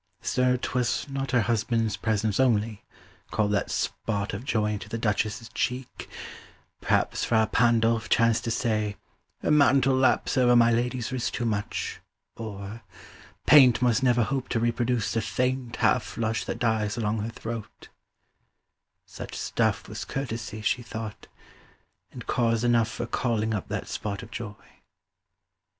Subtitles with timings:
[0.23, 2.83] Sir, 'twas not Her husband's presence only,
[3.29, 6.09] called that spot Of joy into the Duchess' cheek:
[6.81, 8.97] perhaps Fra Pandolf chanced to say
[9.43, 11.99] "Her mantle laps Over my lady's wrist too much,"
[12.35, 12.81] or
[13.45, 17.89] "Paint Must never hope to reproduce the faint Half flush that dies along her throat";
[19.05, 21.27] such stuff Was courtesy, she thought,
[22.11, 24.55] and cause enough 20 For calling up that spot of joy.